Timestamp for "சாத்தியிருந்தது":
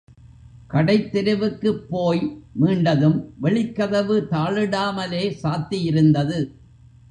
5.43-6.39